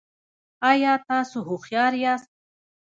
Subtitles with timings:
[0.71, 2.29] ایا تاسو هوښیار یاست؟